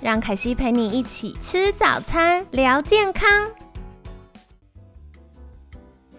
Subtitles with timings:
[0.00, 3.28] 让凯西陪你一起吃早餐，聊健康。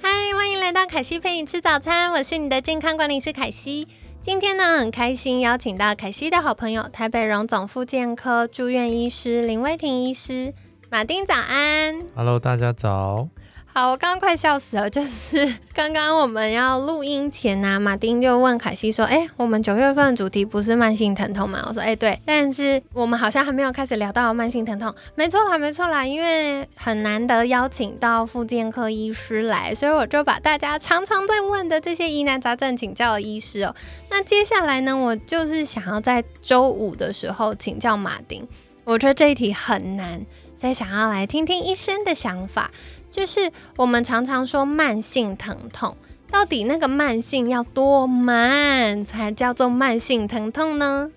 [0.02, 3.88] 嗨，欢迎来到凯西陪你吃早餐，我是你的健康管理师凯西。
[4.22, 10.54] 今天呢，很开心邀请到凯西的好朋友，台北荣总复健科住院医师林威婷医师，
[10.92, 12.06] 马丁早安。
[12.14, 13.30] Hello，大家早。
[13.72, 14.90] 好，我刚刚快笑死了。
[14.90, 24.94] 就是刚刚我们要录音前呢，马丁就问凯西说：“哎，我们九月份的主题不是慢性疼痛吗？”我说：“哎，对。”但是我们好像还没有开始聊到慢性疼痛。
[25.14, 33.76] 没错啦，没错啦，因为很难得邀请到复健科医师来，所以我就把大家常常在问的这些疑难杂症请教了医师哦。
[34.10, 38.46] 那接下来呢，我就是想要在周五的时候请教马丁。
[38.84, 40.26] 我觉得这一题很难，
[40.60, 42.72] 所以想要来听听医生的想法。
[43.12, 45.96] 就是我们常常说慢性疼痛，
[46.32, 51.10] 到底那个慢性要多慢才叫做慢性疼痛呢？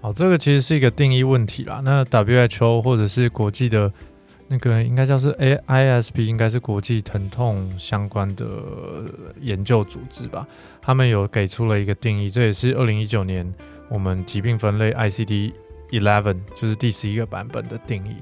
[0.00, 1.80] 好，这个其实是一个定义问题啦。
[1.84, 3.92] 那 WHO 或者是国际的
[4.48, 8.46] 那个应该叫是 AISP，应该是国际疼痛相关的
[9.40, 10.46] 研究组织吧？
[10.82, 13.52] 他们有给出了一个定义，这也是二零一九年
[13.88, 15.52] 我们疾病分类 ICD
[15.90, 18.16] Eleven 就是第十一个版本的定义，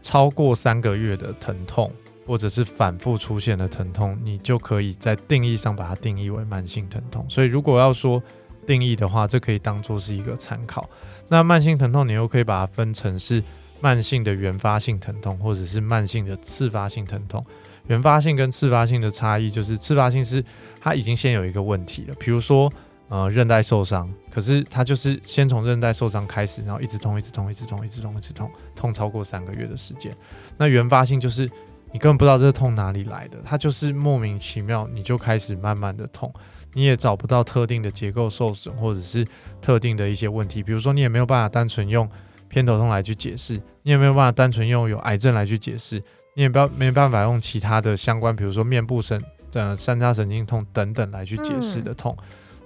[0.00, 1.90] 超过三个月的疼痛。
[2.26, 7.24] 或者是反复出现的疼痛，你就可以在定义上把它定义为慢性疼痛。
[7.28, 8.20] 所以如果要说
[8.66, 10.90] 定义的话，这可以当做是一个参考。
[11.28, 13.40] 那慢性疼痛，你又可以把它分成是
[13.80, 17.44] 慢性的原发性疼痛，或者是慢性的次发性疼痛。
[17.86, 20.44] 原发性跟次发性的差异就是，次发性是
[20.80, 22.72] 它已经先有一个问题了，比如说
[23.08, 30.12] 呃韧带受伤，可是它就是先从韧带受伤开始，然后一直痛，一直痛，一直痛，一直痛，一直痛，痛超过三个月的时间。
[30.58, 31.48] 那原发性就是。
[31.96, 36.30] 你根本不知道这个痛哪里来的，它就是莫名其妙，你就开始慢慢的痛，
[36.74, 39.26] 你也找不到特定的结构受损或者是
[39.62, 42.06] 特定的一些问题，比如说你也没有办法单纯用
[42.48, 45.96] 偏头痛来去解释，你也没有办法单纯用有癌症来去解释，
[46.34, 49.18] 你也不要没办法用其他的相关，比如说面部神
[49.54, 52.14] 呃三叉神经痛等等来去解释的痛，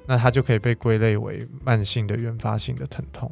[0.09, 3.31] 那它就可以被归类为慢性的原发性的疼痛。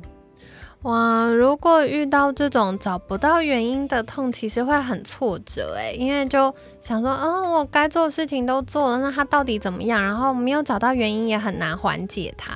[0.82, 10.00] 哇，如果遇到这种找不到原因的痛，其实会很挫折诶，因为就想说，嗯，我该做的事情都做了，那它到底怎么样？
[10.00, 12.52] 然后没有找到原因，也很难缓解它。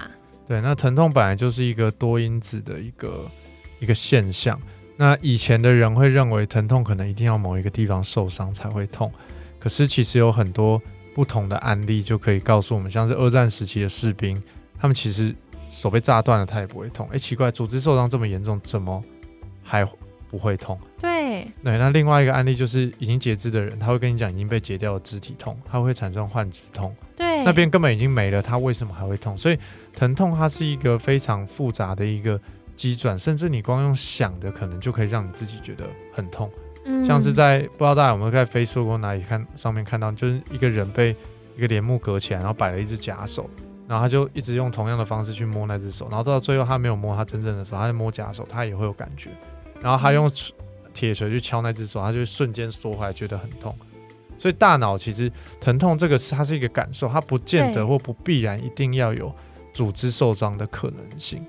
[0.46, 3.28] 对，那疼痛本来就是一个多因子的一个
[3.80, 4.56] 一个现象。
[4.96, 9.12] 那以前的人会认为疼痛可能一定要某一个地方受伤才会痛，
[9.58, 10.80] 可是其实有很多
[11.12, 14.40] 不同的案例就可以告诉我们，像是二战时期的士兵，
[14.80, 15.34] 他们其实。
[15.72, 17.08] 手被炸断了，他也不会痛。
[17.10, 19.02] 哎，奇怪，组织受伤这么严重，怎么
[19.64, 19.82] 还
[20.30, 20.78] 不会痛？
[21.00, 21.78] 对对。
[21.78, 26.94] 那另外一个案例就是已经截肢的人，他会跟你讲已经被截掉的肢体痛，他会产生幻肢痛。
[27.16, 29.36] 对，那边根本已经没了，他为什么还会痛？
[29.38, 29.58] 所以
[29.94, 32.38] 疼痛它是一个非常复杂的一个
[32.76, 36.50] 机转，甚至你光用想的，可能就可以让你自己觉得很痛。
[36.84, 41.16] 嗯，像是在不知道大家有没有在 Facebook 或哪里看上面看到，就是一个人被
[41.56, 43.48] 一个帘幕隔起来，然后摆了一只假手。
[43.92, 49.28] 然后他就一直用同样的方式去摸那只手，然后到最后他没有摸他真正的手，他在摸假手，他也会有感觉。
[49.82, 50.32] 然后他用
[50.94, 53.76] 铁锤去敲那只手，他就瞬间缩回来，觉得很痛。
[54.38, 55.30] 所以大脑其实
[55.60, 59.30] 疼痛这个是它是一个感受，它不见得或不必然一定要有
[59.74, 61.46] 组织受伤的可能性。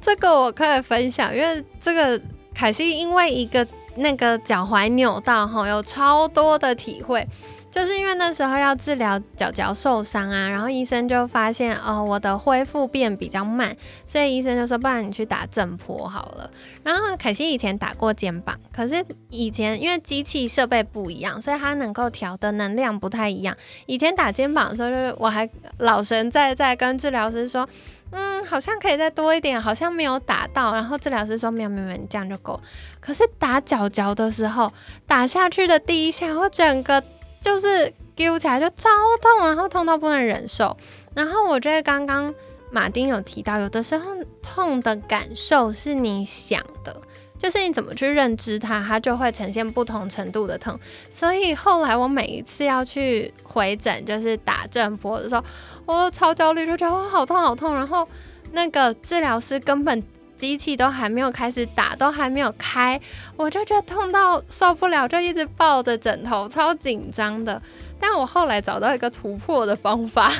[0.00, 2.22] 这个我可以分享，因为这个
[2.54, 3.66] 凯西因为一个
[3.96, 7.26] 那个脚踝扭到哈，有超多的体会。
[7.72, 13.74] 就是因为那时候要治疗脚脚受伤啊，然后医生就发现哦，我的恢复变比较慢，
[14.04, 16.50] 所以医生就说，不然你去打正坡好了。
[16.82, 23.56] 然后凯西以前打过肩膀，可是以前因为机器设备不一样，所以它能够调的能量不太一样。
[23.86, 25.48] 以前打肩膀的时候，就是我还
[25.78, 27.66] 老神在在跟治疗师说，
[28.10, 30.74] 嗯，好像可以再多一点，好像没有打到。
[30.74, 32.60] 然后治疗师说，没有没有，你这样就够。
[33.00, 34.70] 可是打脚脚的时候，
[35.06, 37.02] 打下去的第一下，我整个。
[37.42, 38.88] 就是揪起来就超
[39.20, 40.74] 痛，然后痛到不能忍受。
[41.14, 42.32] 然后我觉得刚刚
[42.70, 46.96] 马丁有提到，有的时候痛的感受是你想的，
[47.36, 50.78] 就是你怎么去认知它，它就会呈现不同程度的痛。
[51.10, 55.44] 所以后来我每一次要去回诊，就是打正波的时候，
[55.84, 57.74] 我都超焦虑，就觉得哇好痛好痛。
[57.74, 58.08] 然后
[58.52, 60.02] 那个治疗师根本。
[60.42, 63.00] 机器都还没有开始打，都还没有开，
[63.36, 67.62] 我就觉得痛到受不了，就一直抱着枕头，超紧张的。
[68.00, 70.32] 但我后来找到一个突破的方法，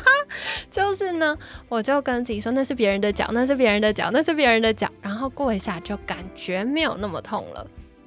[0.70, 1.34] 就是呢，
[1.70, 7.66] 我就跟自己说那是别人的脚，那是别人的脚，那是别人的脚，然后过一下就感觉没有那么痛了。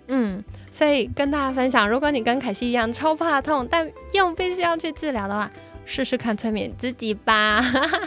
[0.10, 5.50] 嗯，所以跟大家分享，如果你跟凯西一样超怕痛，但又必须要去治疗的话，
[5.86, 7.60] 试试看催眠自己吧。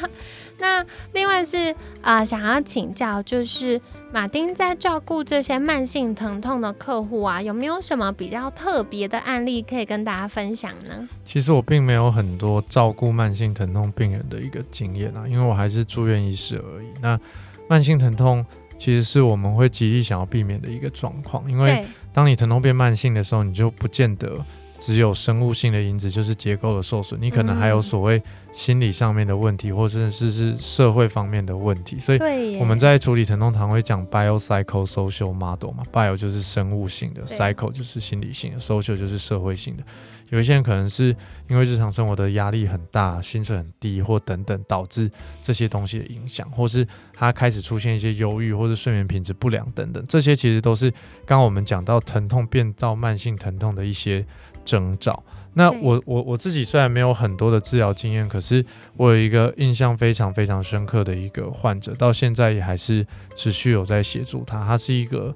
[0.65, 0.83] 那
[1.13, 3.79] 另外是啊，想要请教，就是
[4.11, 11.07] 马丁在照顾这些慢性疼痛的客户啊，有没有什么比较特别的案例可以跟大家分享呢？
[11.23, 16.87] 其实我并没有很多照顾慢性疼痛病人的一个经验啊，因为我还是住院医师而已。
[17.03, 17.21] 那
[17.69, 18.45] 慢性疼痛
[18.79, 24.43] 其实是我们会极力想要避免的一个状况，因为当你疼痛变慢性的时候，你就不见得。
[24.77, 28.21] 只有生物性的因子，就是结构的受损，你可能还有所谓
[28.55, 31.99] 心理上面的问题，或者是是社会方面的问题。
[31.99, 39.83] 所以我们在处理疼痛常会讲 biopsychosocial model 嘛，bio 就是生物性的，psycho 就是心理性的，social 就是社会性的。
[40.31, 41.15] 有一些人可能是
[41.49, 45.11] 因为日常生活的压力很大，薪水很低，或等等导致
[45.43, 50.89] 这些东西的影响，或是他开始出现一些忧郁，或是睡眠品质不良等等，这些其实都是
[51.27, 54.25] 刚刚我们讲到疼痛变到慢性疼痛的一些。
[54.65, 55.23] 征兆。
[55.57, 58.65] 那我我我自己虽然没有很多的治疗经验，可是
[58.97, 63.07] 我有一个印象非常非常深刻的一个患者，到现在也还是
[63.37, 64.65] 持续有在协助他。
[64.65, 65.33] 他是一个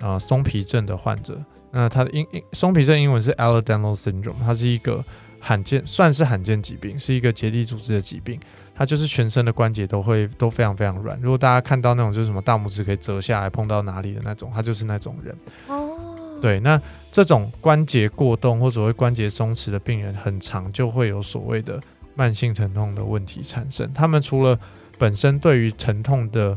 [0.00, 1.38] 呃松皮症的患者。
[1.70, 5.04] 那他的英英松皮症英文是 Ehlers-Danlos syndrome，它是一个
[5.38, 8.40] 罕见算是罕见疾病，是一个结缔组织的疾病。
[8.74, 11.16] 它就是全身的关节都会都非常非常软。
[11.20, 15.36] 如果大家看到那种就是什么大拇指可以折下来碰到哪里的那种，他就是那种人。
[15.68, 15.96] 哦，
[16.42, 16.80] 对，那。
[17.10, 21.80] 这种关节过动或者谓关节松弛的病人，很长就会有所谓的
[22.14, 23.90] 慢性疼痛的问题产生。
[23.92, 24.58] 他们除了
[24.98, 26.56] 本身对于疼痛的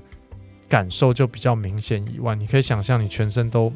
[0.69, 3.71] 感受就比较明显以外，你可以想象你全身都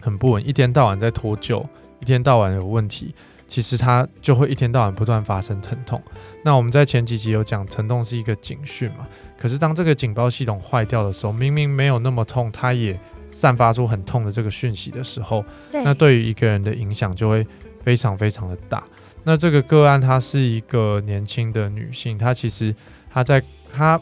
[0.00, 1.64] 很不稳，一天到晚在脱臼，
[2.00, 3.14] 一天到晚有问题，
[3.46, 6.02] 其实它就会一天到晚不断发生疼痛。
[6.44, 9.06] 那我们在前几集有讲，疼痛是一个警讯嘛？
[9.38, 12.98] 可是当这个警报系统坏掉的时候，明明没有那么痛，它也
[13.30, 17.46] 散发出很痛的这个讯息的时候，那对于一个人的影响就会
[17.82, 18.82] 非常非常的大。
[19.22, 22.74] 那这个个案她是一个年轻的女性，她其实
[23.12, 23.42] 她在
[23.72, 24.00] 她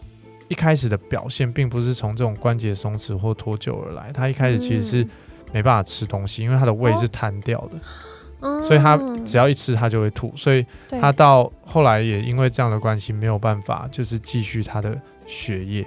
[0.48, 5.06] 一开始的表现并不是从这种关节松弛或脱臼而来，她一开始其实是
[5.52, 8.96] 没办法吃东西，因为她的胃是瘫掉的，所以她
[9.26, 10.64] 只要一吃她就会吐，所以
[11.00, 14.96] 她到后来也因为这样的关系没有办法就是继续她的
[15.26, 15.86] 学业。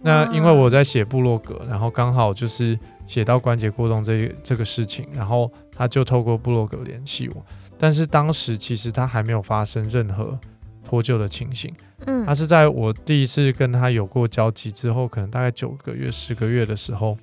[0.00, 7.44] 那因为我在写部落格，然后刚好就是写到关节过动这这个事情，然后他就透过部落格联系我，
[7.76, 10.38] 但是当时其实他还没有发生任何
[10.84, 11.74] 脱臼的情形，
[12.06, 17.18] 嗯，他是在我第一次跟他有过交集之后，可能大概九个月、十个月的时候，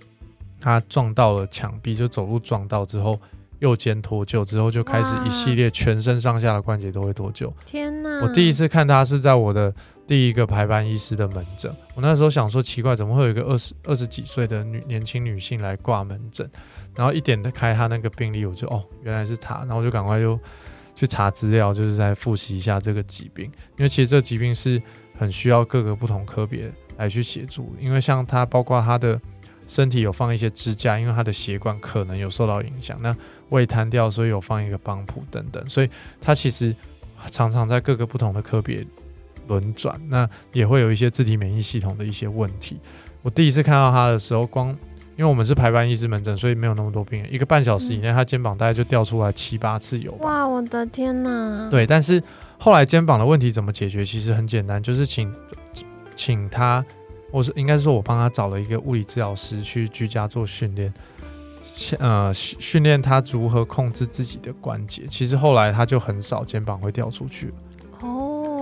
[0.60, 3.18] 他撞到了墙壁，就走路撞到之后
[3.60, 7.50] 右肩脱臼，之后就开始一系列全身上下的关节都会脱臼。
[7.66, 8.22] 天哪！
[8.22, 9.74] 我第一次看他是在我的。
[10.08, 16.48] 第一个排班医师的门诊，我那时候想说奇怪，怎么会有一个二十二十几岁的女年轻女性来挂门诊？
[16.94, 20.40] 然后一点开她那个病历，我就哦原来是她，然后我就赶快就
[20.96, 23.46] 去查资料，就是在复习一下这个疾病，
[23.78, 24.80] 因为其实这疾病是
[25.18, 29.20] 很需要各个不同科别来去协助，因为像她包括她的
[29.68, 33.16] 身体有放一些支架，因为她的血管可能有受到影响，那
[33.50, 35.90] 胃瘫掉，所以有放一个帮浦等等，所以
[36.22, 36.76] 她其实
[37.32, 38.86] 常常在各个不同的科别。
[39.48, 42.80] 轮转，那也会有一些自体免疫系统的一些问题。
[43.22, 44.70] 我第一次看到他的时候，光
[45.18, 47.34] 因为我们是排班医师门诊，所以没有那么多病人。
[47.34, 50.12] 一个半小时以内，他肩膀大概就掉出来七八次油。
[50.20, 51.70] 哇，我的天哪！
[51.72, 52.22] 对，但是
[52.58, 54.04] 后来肩膀的问题怎么解决？
[54.04, 55.34] 其实很简单，就是请
[56.16, 56.84] 请他，
[57.32, 60.94] 我是应该是说我帮他找了一个物理治疗师去居家做训练，
[61.98, 65.04] 呃，训练他如何控制自己的关节。
[65.10, 67.54] 其实后来他就很少肩膀会掉出去了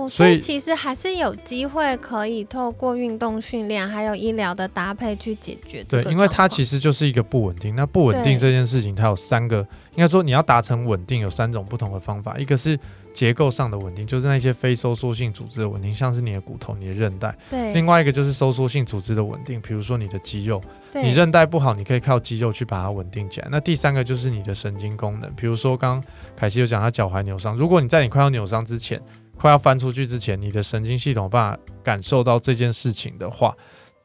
[0.04, 0.10] 了。
[0.10, 5.82] 所以其实还是有机会可以透过运动训练，还有医疗的搭配去解决。
[5.84, 7.74] 对，因为它其实就是一个不稳定。
[7.74, 9.58] 那不稳定这件事情，它有三个，
[9.94, 12.38] 应该说你要达成稳定有三种不同的方法。
[12.38, 12.78] 一个是
[13.12, 17.34] 结构上的稳定，就是那些非收缩性组织的稳定，像是你的骨头、你的韧带。
[17.50, 17.72] 对。
[17.72, 20.62] 另外一个就是收缩性组织的稳定，比如说你的肌肉。
[20.96, 23.48] 你韧带不好，你可以靠肌肉去把它稳定起来。
[23.50, 29.02] 那第三个就是你的神经功能，比如说刚刚凯西有讲他脚踝扭伤，如果你在你快要扭伤之前。
[29.36, 33.54] 快要翻出去之前，你的神经系统办法感受到这件事情的话，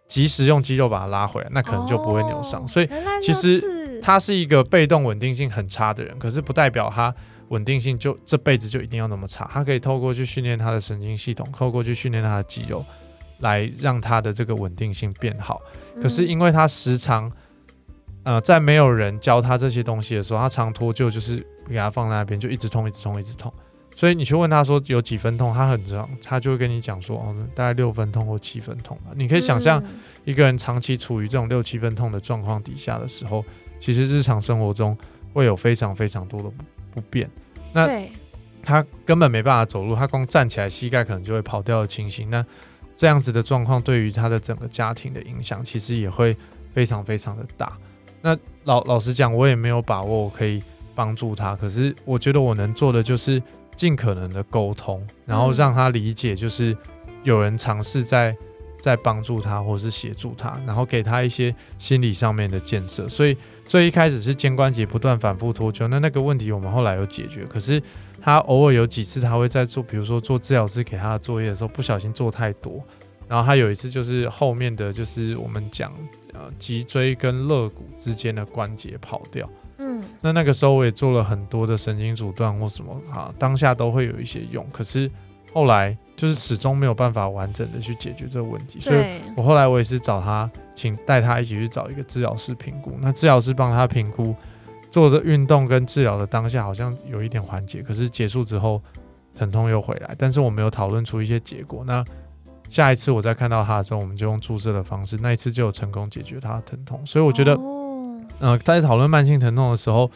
[0.07, 2.67] 及时用肌肉把它拉回来，那可能就不会扭伤。
[2.67, 2.89] 所以
[3.21, 7.13] 其实他是一个被动稳定性很差的人，可是不代表他
[7.49, 9.49] 稳定性就这辈子就一定要那么差。
[9.53, 12.83] 他可以透过去训练他的神经系统，透过去训练他的肌肉，
[13.39, 15.61] 来让他的这个稳定性变好。
[16.01, 17.31] 可是嗯因为他时常，
[18.23, 23.53] 呃，在没有人教他这些东西的时候，他常脱臼，就是给他放在那边，就一直痛，一直痛，一直痛。
[23.99, 29.11] 所以你去问他说有几分痛，他很长，他就会跟你讲说，哦，大概六分痛或七分痛吧。
[29.13, 33.43] 你可以想象，嗯一个人长期处于这种六七分痛的状况底下的时候，
[33.77, 34.97] 其实日常生活中
[35.33, 36.63] 会有非常非常多的不
[36.93, 37.29] 不便。
[37.73, 38.09] 那对，
[38.63, 42.29] 他根本没办法走路，他光站起来膝盖可能就会跑掉的情形。
[42.29, 42.45] 那
[42.95, 46.33] 这样子的状况对于他的整个家庭的影响，其实也会
[46.73, 47.77] 非常非常的大。
[48.21, 50.63] 那老老实讲，我也没有把握我可以
[50.95, 53.43] 帮助他，可是我觉得我能做的就是
[53.79, 56.75] 尽可能的沟通，然后让他理解，就是
[57.23, 58.35] 有人尝试在
[58.81, 63.07] 在帮助他，或是协助他，然后给他一些心理上面的建设。
[63.07, 67.81] 所以最一开始是肩关节不断反复脱臼，那那个问题我们后来有解决，可是
[68.21, 72.83] 他偶尔有几次他会在做，比如说做治疗师给他的作业的时候不小心做太多，
[73.29, 75.93] 然后他有一次就是后面的就是我们讲
[76.33, 79.49] 呃脊椎跟肋骨之间的关节跑掉，
[79.89, 85.09] 嗯那那个时候我也做了很多的神经阻断或什么啊，当下都会有一些用，可是
[85.53, 92.93] 后来就是始终没有办法完整的去解决这个问题，所以，我后来我也是找他，请带他一起去找一个治疗师评估。
[93.01, 94.35] 那治疗师帮他评估，
[94.91, 98.81] 做的运动跟治疗的当下好像有一点缓解，可是结束之后
[99.33, 100.13] 疼痛又回来。
[100.17, 101.83] 但是我没有讨论出一些结果。
[101.87, 102.03] 那
[102.69, 107.03] 下一次我再看到他的时候，我们就用注射的方式，那一次就有成功解决他的疼痛。
[107.05, 107.78] 所以我觉得，哦
[108.39, 110.09] 呃，在讨论慢性疼痛的时候，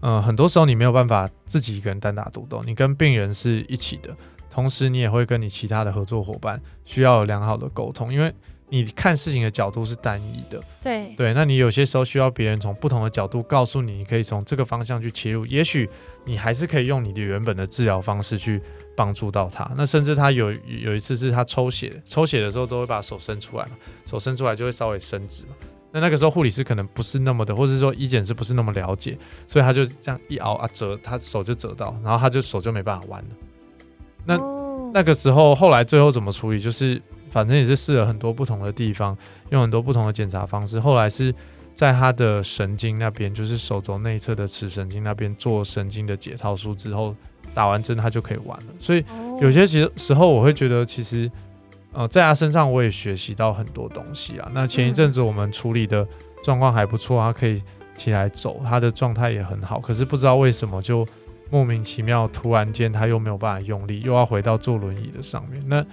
[0.00, 4.16] 呃，很多时候你没有办法自己一个人单打独斗，你跟病人是一起的，
[4.50, 8.32] 同时你也会跟你其他的合作伙伴需要有良好的沟通，因为
[8.68, 15.88] 你看事情的角度是单一的，对，对，那你有些时候需要别人从不同的角度告诉你，你可以从这个方向去切入，也许
[16.24, 18.60] 你还是可以用你的原本的治疗方式去
[18.96, 19.70] 帮助到他。
[19.76, 23.72] 那甚至他有有一次是他抽血，抽血的时候都会把手伸出来嘛，
[24.04, 25.50] 手伸出来就会稍微伸直嘛。
[25.96, 29.16] 那那个时候护理师可能不是那么的，或者是说医检师不是那么了解，
[29.48, 33.28] 所以他就这样一熬啊折，他手就折到，然后他就手就没办法弯了。
[34.26, 37.00] 那哦那个时候后来最后怎么处理，就是
[37.30, 39.16] 反正也是试了很多不同的地方，
[39.48, 40.78] 用很多不同的检查方式。
[40.78, 41.34] 后来是
[41.74, 47.16] 在他的神经那边，就是手肘内侧的尺神经那边做神经的解套术之后，
[47.54, 48.66] 打完针他就可以玩了。
[48.78, 51.30] 所以哦有些时时候我会觉得，其实
[51.96, 54.50] 呃在他身上我也学习到很多东西啊。
[54.54, 56.06] 那前一阵子我们处理的
[56.44, 57.62] 状况还不错，他可以
[57.96, 59.80] 起来走，他的状态也很好。
[59.80, 61.06] 可是不知道为什么就
[61.50, 65.62] 莫名其妙，突然间他又没有办法用力，又要回到坐轮椅的上面。
[65.66, 65.84] 那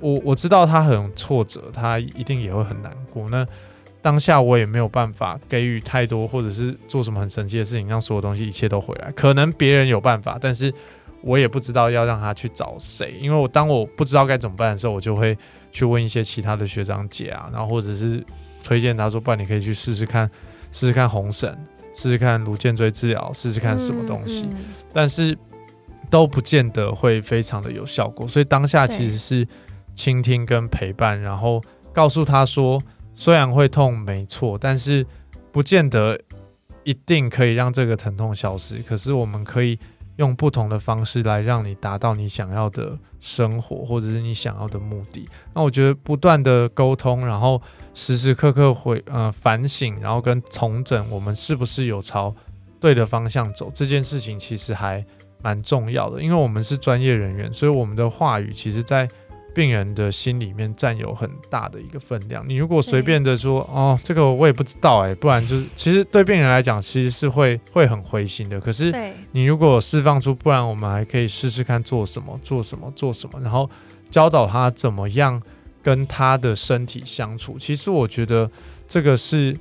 [0.00, 3.28] 我我知道他很挫折，他一定也会很难过。
[3.30, 3.46] 那
[4.02, 9.12] 当下我也没有办法给予太多，或者是做什么很神奇的事情，让所有东西一切都回来。
[9.12, 10.72] 可能别人有办法，但是
[11.22, 15.36] 我也不知道要让他去找谁，因为我当我不知道该怎么办的时候，我就会
[15.70, 18.24] 去问一些其他的学长姐啊，然后或者是
[18.62, 20.30] 推荐他说，不然你可以去试试看，
[20.72, 21.54] 试试看红绳，
[21.94, 24.46] 试试看颅颈椎治疗，试试看什么东西。
[24.46, 25.36] 嗯嗯但是
[26.08, 28.26] 都不见得会非常的有效果。
[28.26, 29.46] 所以当下其实是
[29.94, 31.62] 倾听跟陪伴，然后
[31.92, 32.82] 告诉他说，
[33.14, 35.06] 虽然会痛没错，但是
[35.52, 36.18] 不见得
[36.82, 38.78] 一定可以让这个疼痛消失。
[38.78, 39.78] 可是我们可以
[40.20, 45.26] 用不同的方式来让你达到你想要的生活，或者是你想要的目的。
[45.54, 47.60] 那我觉得不断的沟通，然后
[47.94, 52.34] 时时刻刻回呃反省，然后跟重整我们是不是有朝
[52.78, 55.02] 对的方向走，这件事情其实还
[55.42, 59.08] 蛮重要的，因为我们是专业人员，所以我们的话语其实在
[59.54, 62.48] 病人的心里面占有很大的一个分量。
[62.48, 68.60] 你如果随便的说哦，这个我也不知道哎、不然就是其实对病人来讲其实是会 会很灰心的。
[68.60, 68.92] 可是，
[69.32, 73.68] 你如果释放出，不然我们还可以试试看做什么，做什么，做什么，然后
[74.10, 75.40] 教导他怎么样
[75.82, 77.58] 跟他的身体相处。
[77.58, 78.50] 其实我觉得
[78.86, 79.56] 这个是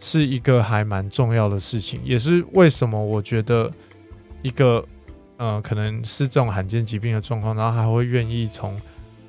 [0.00, 3.72] 是一个还蛮重要的事情，也是为什么我觉得
[4.42, 4.84] 一个
[5.36, 8.80] 呃可能是这种罕见疾病的状况，然后还会愿意从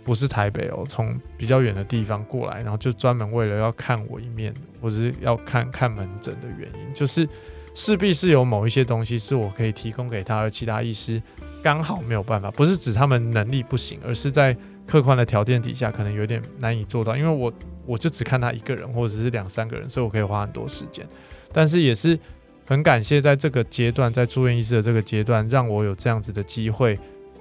[0.09, 4.51] 不是台北哦，从比较远的地方过来，然后就专门为了要看我一面，
[4.81, 7.29] 或者是要看看门诊的原因，就是
[7.75, 11.21] 势必是有某一些东西是我可以提供给他，而其他医师
[11.61, 17.53] 刚好没有办法，不是指他们能力不行，而是在客观的条件底下可能有点难以做到，因为我
[17.85, 21.07] 我就只看他一个人或者是两三个人，所以我可以花很多时间，
[21.53, 22.17] 但是也是
[22.65, 26.97] 很感谢在这个阶段，在住院医师的这个阶段，让我有这样子的机会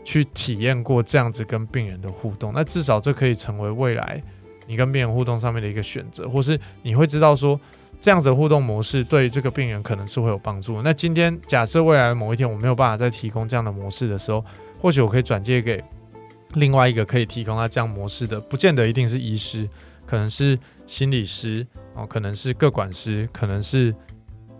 [0.08, 4.22] 去体验过这样子跟病人的互动，那至少这可以成为未来
[4.66, 7.60] 你跟病人互动上面的一个选择，或是你会知道说。
[8.00, 10.80] 这样子的互动模式对这个病人可能是会有帮助。
[10.82, 14.44] 那今天假设未来某一天我没有办法再提供这样的模式的时候，
[14.80, 15.82] 或许我可以转借给
[16.54, 19.68] 另外一个可以提供他这样模式的，不见得一定是医师，
[20.06, 23.92] 可能是心理师哦，可能是各管师，可能是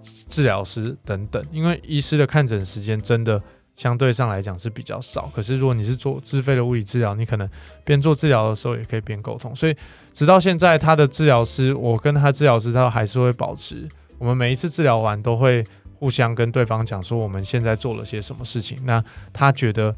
[0.03, 1.41] 治疗师等等。
[1.53, 3.41] 因为医师的看诊时间真的
[3.79, 7.49] 相对上来讲是比较少，可是如果你是做自费的物理治疗，你可能
[7.85, 9.55] 边做治疗的时候也可以边沟通。
[9.55, 9.77] 所以
[10.13, 18.79] 直到现在，他的治疗师，我跟他治疗师，他还是会保持，我们每一次治疗完都会互相跟对方讲说我们现在做了些什么事情。
[18.85, 19.95] 那他觉得。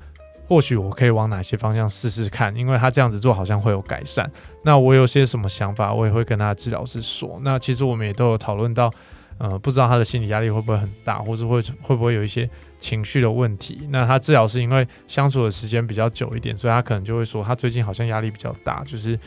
[0.51, 4.29] 或许我可以往哪些方向试试看，因为他这样子做好像会有改善。
[4.65, 7.41] 那我有些什么想法，我也会跟他的治疗师说。
[7.45, 8.93] 那其实我们也都有讨论到，
[9.41, 13.89] 呃，不知道他的心理压力会不会很大，或者会会不会有一些情绪的问题。
[13.91, 19.19] 那他治疗是因为相处的时间比较久一点，所以他可能就会说他最近好像压力比较大，就是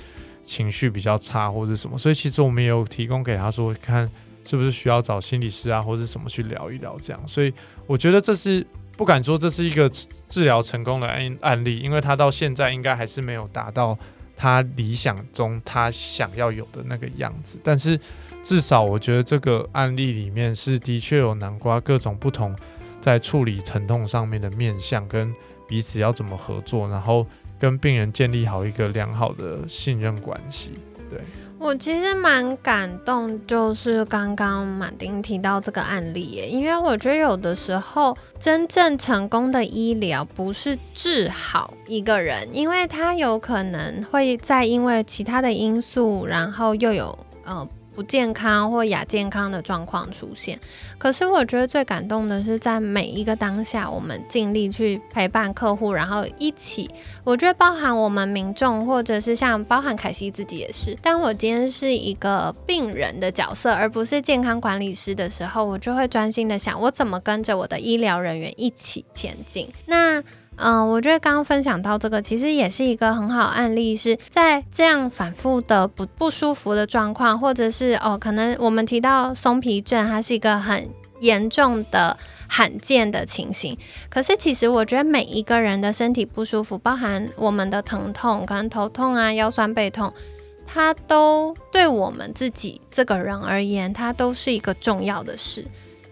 [0.44, 1.98] 情绪比较差或者什么。
[1.98, 4.10] 所以其实我们也有提供给他说，看
[4.46, 7.28] 是不是需要找心理师啊，或者什么去聊一聊这样。
[7.28, 7.54] 所以
[7.86, 8.66] 我觉得这是。
[8.96, 13.98] 不敢说这是一个治疗成功的案案例，因为他到现在应该还是没有达到
[14.44, 17.58] 他理想中他想要有的那个样子。
[17.64, 17.98] 但是
[18.44, 22.54] 至少我觉得这个案例里面是的确有南瓜各种不同
[23.00, 25.34] 在处理疼痛上面的面向，跟
[25.66, 27.26] 彼此要怎么合作，然后
[27.58, 30.74] 跟病人建立好一个良好的信任关系。
[31.10, 31.22] 对。
[31.64, 47.66] 我其实蛮感动，就是刚刚马丁提到这个案例耶，因为我觉得有的时候真正成功的医疗不是治好一个人，因为他有可能会在因为其他的因素，然后又有呃。
[47.96, 50.60] 不健康或亚健康的状况出现，
[50.98, 56.90] 可是我觉得最感动的是在每一个当下，我们尽力去陪伴客户，然后一起。
[57.24, 60.96] 我觉得包含我们民众，或者是像包含凯西自己也是。
[61.02, 69.72] 当我今天是一个病人的角色，而不是健康管理师的时候，我就会专心的想，我怎么跟着我的医疗人员一起前进。
[69.86, 70.24] 那。
[70.56, 83.78] 嗯，我觉得刚刚分享到这个，其实也是一个很好案例，是在这样反复的不不舒服的状况，或者是哦，可能我们提到松皮症，它是一个很严重的罕见的情形。
[84.10, 90.14] 可是其实我觉得每一个人的身体不舒服，包含我们的疼痛，可能头痛啊、腰酸背痛，
[90.68, 95.66] 它都对我们自己这个人而言，它都是一个重要的事。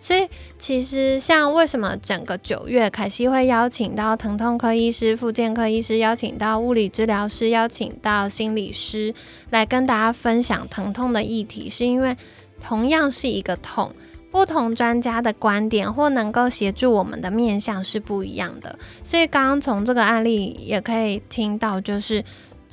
[0.03, 9.13] 所以其实像为什么整个九月凯西会邀请到疼痛科医师、复健科医师，邀请到物理治疗师，邀请到心理师
[9.51, 12.17] 来跟大家分享疼痛的议题，是因为
[12.59, 13.91] 同样是一个痛，
[14.31, 18.79] 不同专家的观点或能够协助我们的面向是不一样的。
[19.03, 22.23] 所以刚刚从这个案例也可以听到，就是。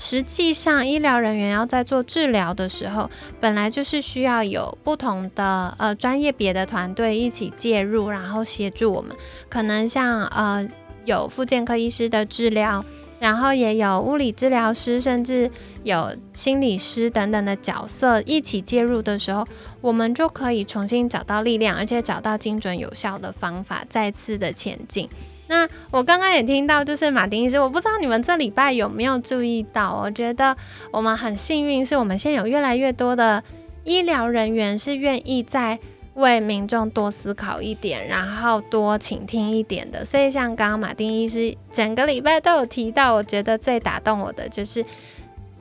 [0.00, 9.14] 实际上，医疗人员要在做治疗的时候，本来就是需要有不同的呃专业别的团队一起介入，然后协助我们。
[9.48, 10.66] 可能像呃
[11.04, 12.84] 有复健科医师的治疗，
[13.18, 15.50] 然后也有物理治疗师，甚至
[15.82, 19.44] 有心理师等等的角色一起介入的时候，
[19.80, 25.08] 我们就可以重新找到力量，而且找到精准有效的方法，再次的前进。
[25.48, 30.00] 那我刚刚也听到，就是马丁医师，我不知道你们这礼拜有没有注意到？
[30.02, 30.56] 我觉得
[30.92, 33.42] 我们很幸运，是我们现在有越来越多的
[33.84, 35.78] 医疗人员是愿意在
[36.14, 40.04] 为民众多思考一点，然后多倾听一点的。
[40.04, 44.84] 所以像刚刚马丁医师整个礼拜都有提到，我觉得最打动我的就是，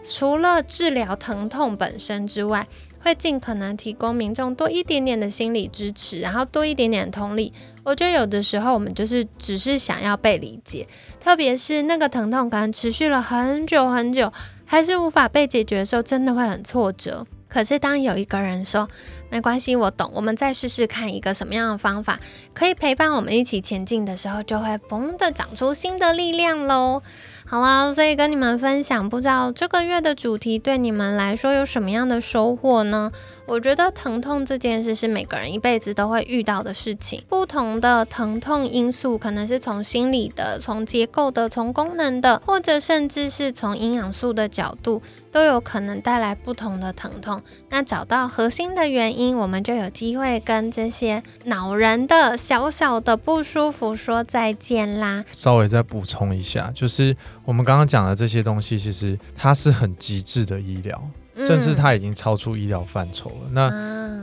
[0.02, 2.68] 除了治疗疼痛本身之外。
[3.00, 7.54] 会尽可能提供民众多一点点的心理支持，然后多一点点同理。
[7.84, 10.88] 我觉得有的时候我们就是只是想要被理解，
[11.20, 14.32] 特别是那个疼痛感持续了很久很久，
[14.66, 17.26] 还是无法被解决的时候，真的会很挫折。
[17.48, 18.90] 可是当有一个人说
[19.30, 22.20] 没关系，我懂，我们再试试看一个什么样的方法
[22.54, 27.02] 可以陪伴我们一起前进的时候，就会嘣的长出新的力量喽。
[27.50, 33.10] 好了，所以跟你们分享，不知道这个月的主题对你们来说有什么样的收获呢？
[33.48, 47.42] 我觉得疼痛这件事是每个人一辈子都会遇到的事情，不同的疼痛因素可能是从心理的、从结构的、从功能的，或者甚至是从营养素的角度，都有可能带来不同的疼痛。
[47.70, 55.24] 那找到核心的原因，我们就有机会跟这些恼人的小小的不舒服说再见啦。
[55.32, 61.02] 稍微再补充一下，就是我们刚刚讲的这些东西，其实它是很极致的医疗。
[61.46, 63.50] 甚至它已经超出医疗范畴了。
[63.52, 63.70] 那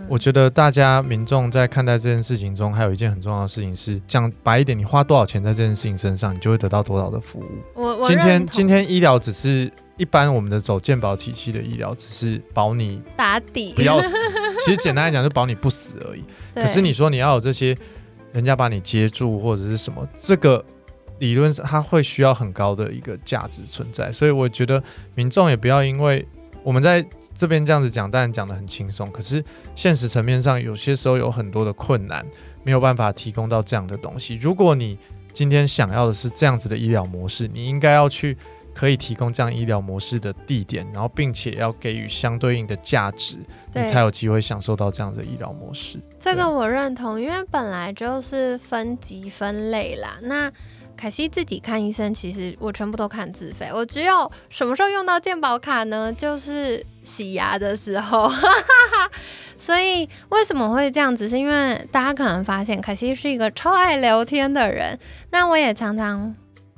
[0.08, 7.46] 我觉得大家民众在看待这件事情中，还有一件很重要的事情是，讲白一点，你花多少钱在这件事情身上，你就会得到多少的服务。
[7.74, 14.14] 我今天今天医疗只是一般我们的走健保体系的医疗，只是保你打底，不要死。
[14.64, 16.24] 其实简单来讲，就保你不死而已。
[16.54, 17.76] 可是你说你要有这些，
[18.32, 20.62] 人家把你接住或者是什么，这个
[21.18, 24.82] 理论上它会需要很高的一个价值存在，所以我觉得
[25.14, 26.26] 民众也不要因为
[26.64, 29.44] 我们在这边这样子讲，当然讲的很轻松，可是
[29.76, 32.24] 现实层面上有些时候有很多的困难，
[32.64, 34.34] 没有办法提供到这样的东西。
[34.36, 34.98] 如果你
[35.34, 38.36] 今天想要的是这样子的医疗模式，你应该要去
[38.72, 43.36] 可以提供这样医疗模式的地点，然后并且要给予相对应的价值，
[43.74, 45.98] 你才有机会享受到这样的医疗模式。
[46.18, 50.18] 这个我认同，因为本来就是分级分类啦。
[50.22, 50.50] 那
[50.96, 56.12] 凯西自己看医生，其实我全部都看自费，我只有什么时候用到健保卡呢？
[56.12, 58.30] 就是洗牙的时候。
[59.56, 61.28] 所以为什么会这样子？
[61.28, 64.98] 是因为大家可能发现凯西是一个超爱聊天的人。
[65.30, 66.34] 那我也常常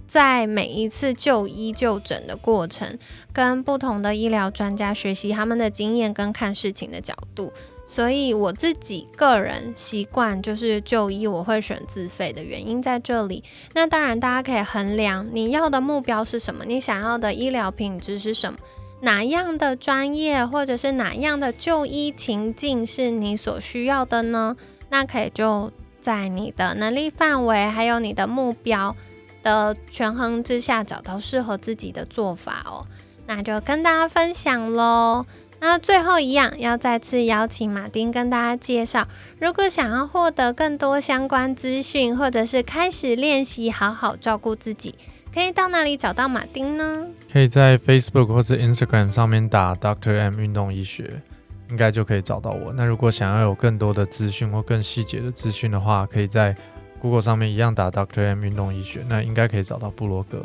[0.07, 2.98] 在每一次就医就诊的过程，
[3.33, 7.52] 跟不同的医疗专家学习他们的经验跟看事情的角度。
[7.87, 13.44] 所以我自己个人习惯就是就医，我会选自费的原因在这里。
[13.75, 18.59] 那当然，大家可以衡量你要的目标是什么，你想要的医疗品质是什么。
[19.03, 24.57] 哪样的专业或者是哪样的就医情境是你所需要的呢？
[24.88, 25.70] 那可以就
[26.01, 28.96] 在你的能力范围还有你的目标
[29.42, 32.87] 的权衡之下，找到适合自己的做法哦。
[33.27, 35.27] 那就跟大家分享喽。
[35.66, 39.09] 那最后一样，要再次邀请马丁跟大家介绍，
[39.40, 44.94] 如果想要获得更多相关资讯，或者是开始练习好好照顾自己。
[45.35, 47.05] 可以到哪里找到马丁呢？
[47.33, 51.20] 可以在 Facebook 或是 Instagram 上面打 Doctor M 运动医学，
[51.68, 52.72] 应该就可以找到我。
[52.72, 56.57] 那如果想要有更多的资讯或更细节的资讯的话，可以在
[57.00, 60.44] Google 上面一样打 Doctor M 运动医学，那应该可以找到布罗格。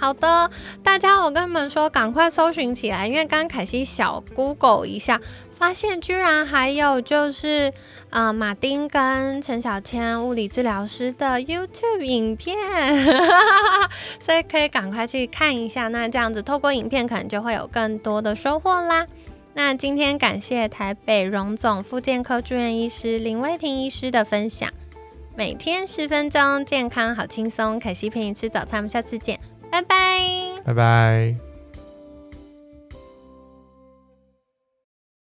[0.00, 0.50] 好的，
[0.82, 5.20] 大家，我跟你们说，赶快搜寻起来，因为刚凯西小 Google 一下，
[5.54, 7.70] 发现居然还有就是，
[8.08, 12.56] 呃，马丁跟陈小千物理治疗师的 YouTube 影片，
[14.18, 15.88] 所以可以赶快去看一下。
[15.88, 19.06] 那这样子，透过影片可能就会有更多的收获啦。
[19.52, 24.70] 那今天感谢台北荣总复健科住院医师林威婷医师的分享，
[25.36, 27.78] 每天十分钟，健康好轻松。
[27.78, 29.38] 凯西陪你吃早餐，我们下次见。
[29.70, 29.96] 拜拜，
[30.64, 31.49] 拜拜。